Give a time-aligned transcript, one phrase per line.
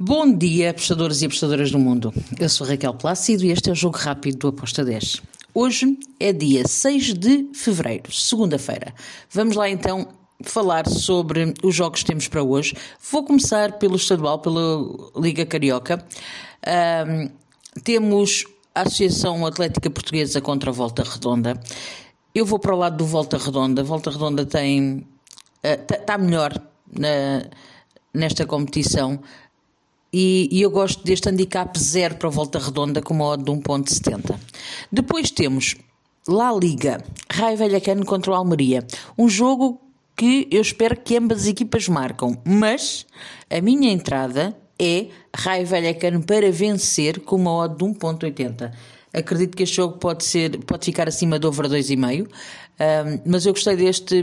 [0.00, 2.14] Bom dia, apostadores e apostadoras do mundo.
[2.38, 5.20] Eu sou Raquel Plácido e este é o Jogo Rápido do Aposta 10.
[5.52, 8.94] Hoje é dia 6 de fevereiro, segunda-feira.
[9.28, 10.06] Vamos lá então
[10.44, 12.76] falar sobre os jogos que temos para hoje.
[13.10, 16.06] Vou começar pelo estadual, pela Liga Carioca.
[16.64, 17.28] Um,
[17.82, 21.60] temos a Associação Atlética Portuguesa contra a Volta Redonda.
[22.32, 23.82] Eu vou para o lado do Volta Redonda.
[23.82, 25.04] Volta Redonda tem
[25.60, 26.52] está uh, melhor
[26.88, 27.42] na,
[28.14, 29.18] nesta competição
[30.12, 33.50] e, e, eu gosto deste handicap zero para a volta redonda com uma odd de
[33.50, 34.38] 1.70.
[34.90, 35.76] Depois temos
[36.26, 38.86] La Liga, Raio Velhacano contra o Almeria.
[39.18, 39.80] Um jogo
[40.16, 43.06] que eu espero que ambas as equipas marcam, mas
[43.48, 48.72] a minha entrada é Raio Velhacano para vencer com uma odd de 1.80.
[49.12, 52.28] Acredito que este jogo pode ser, pode ficar acima de over 2,5, um,
[53.24, 54.22] mas eu gostei deste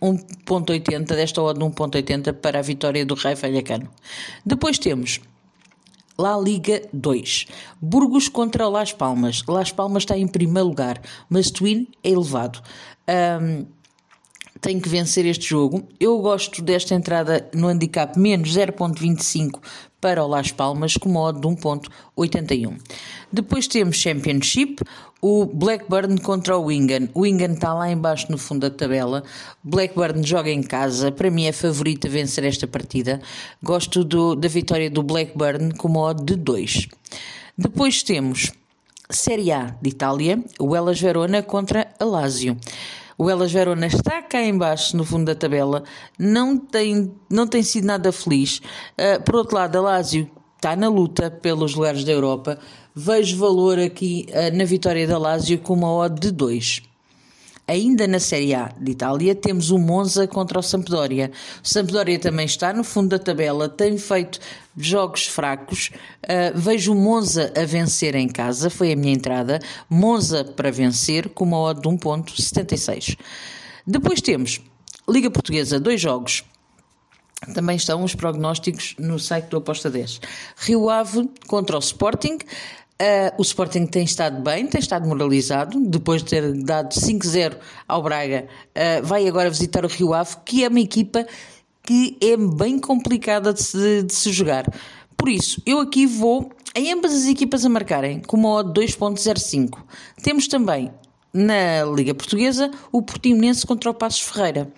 [0.00, 3.90] 1.80, desta odd de 1.80 para a vitória do Rei Vallecano.
[4.44, 5.20] Depois temos
[6.18, 7.46] La Liga 2.
[7.80, 9.42] Burgos contra Las Palmas.
[9.48, 12.62] Las Palmas está em primeiro lugar, mas Twin é elevado.
[13.08, 13.66] Um,
[14.60, 15.88] tem que vencer este jogo.
[15.98, 19.60] Eu gosto desta entrada no handicap menos 0.25
[20.00, 22.78] para o Las Palmas com modo de 1.81.
[23.32, 24.82] Depois temos Championship,
[25.20, 27.08] o Blackburn contra o Wingan.
[27.14, 29.22] O Wingan está lá embaixo no fundo da tabela.
[29.62, 31.12] Blackburn joga em casa.
[31.12, 33.20] Para mim é favorito a vencer esta partida.
[33.62, 36.88] Gosto do, da vitória do Blackburn com modo de 2.
[37.56, 38.52] Depois temos
[39.10, 42.56] Série A de Itália, o Elas Verona contra a Lazio.
[43.20, 45.84] O Elas Verona está cá embaixo no fundo da tabela,
[46.18, 48.62] não tem, não tem sido nada feliz.
[48.98, 52.58] Uh, por outro lado, a Lazio está na luta pelos lugares da Europa.
[52.94, 56.89] Vejo valor aqui uh, na vitória da Lazio com uma odd de 2.
[57.70, 61.30] Ainda na Série A de Itália temos o Monza contra o Sampdoria.
[61.62, 64.40] O Sampdoria também está no fundo da tabela, tem feito
[64.76, 65.92] jogos fracos.
[66.24, 69.60] Uh, vejo o Monza a vencer em casa, foi a minha entrada.
[69.88, 73.16] Monza para vencer com uma odd de 1.76.
[73.86, 74.60] Depois temos
[75.08, 76.42] Liga Portuguesa, dois jogos.
[77.54, 80.20] Também estão os prognósticos no site do Aposta 10.
[80.56, 82.36] Rio Ave contra o Sporting.
[83.00, 87.56] Uh, o Sporting tem estado bem, tem estado moralizado, depois de ter dado 5-0
[87.88, 88.46] ao Braga,
[88.76, 91.26] uh, vai agora visitar o Rio Ave, que é uma equipa
[91.82, 94.66] que é bem complicada de se, de se jogar.
[95.16, 99.78] Por isso, eu aqui vou em ambas as equipas a marcarem com uma odd 2.05.
[100.22, 100.92] Temos também
[101.32, 104.70] na Liga Portuguesa o Portimonense contra o Passos Ferreira.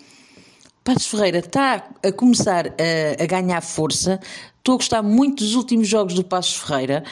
[0.84, 4.19] Passos Ferreira está a começar a, a, ganhar força.
[4.59, 7.04] Estou a gostar muito dos últimos jogos do Passos Ferreira.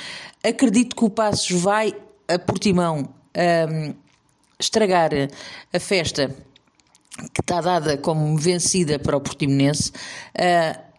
[0.42, 1.94] Acredito que o Passos vai
[2.26, 3.94] a Portimão um,
[4.59, 5.10] estragar
[5.72, 6.34] a festa
[7.32, 9.92] que está dada como vencida para o Portimonense.
[10.34, 10.91] Uh,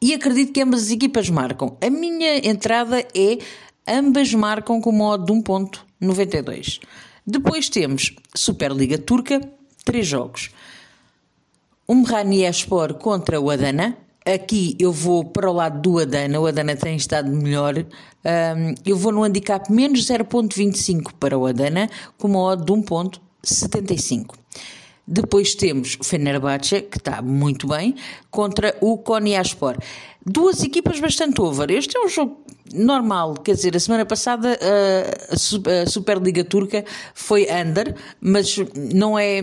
[0.00, 1.76] e acredito que ambas as equipas marcam.
[1.80, 3.38] A minha entrada é
[3.86, 6.80] ambas marcam com modo de 1.92.
[7.26, 9.40] Depois temos Superliga Turca,
[9.84, 10.50] três jogos.
[11.88, 13.96] Umraniespor contra o Adana.
[14.26, 17.78] Aqui eu vou para o lado do Adana, o Adana tem estado melhor.
[17.78, 21.88] Um, eu vou no handicap menos 0.25 para o Adana,
[22.18, 24.34] com uma odd de 1.75.
[25.06, 27.94] Depois temos o Fenerbahçe, que está muito bem,
[28.30, 29.78] contra o Konyaspor.
[30.24, 31.70] Duas equipas bastante over.
[31.70, 32.44] Este é um jogo
[32.74, 34.58] normal, quer dizer, a semana passada
[35.32, 36.84] a Superliga Turca
[37.14, 38.58] foi under, mas
[38.92, 39.40] não é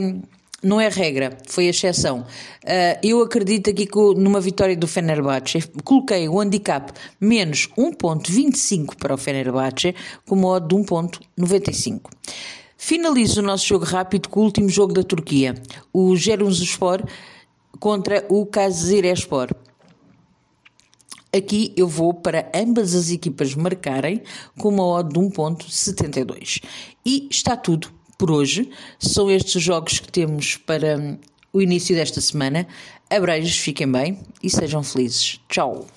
[0.64, 2.22] não é regra, foi exceção.
[2.22, 9.14] Uh, eu acredito aqui que numa vitória do Fenerbahçe, coloquei o handicap menos 1.25 para
[9.14, 9.94] o Fenerbahçe,
[10.26, 12.10] com modo de 1.95.
[12.78, 15.56] Finalizo o nosso jogo rápido com o último jogo da Turquia,
[15.94, 17.04] o Gerunspor
[17.80, 19.50] contra o Kazirespor.
[21.36, 24.24] Aqui eu vou para ambas as equipas marcarem
[24.58, 26.64] com uma odd de 1.72.
[27.06, 28.70] E está tudo por hoje.
[29.00, 31.20] São estes os jogos que temos para
[31.52, 32.68] o início desta semana.
[33.10, 35.40] Abreijos, fiquem bem e sejam felizes.
[35.48, 35.88] Tchau!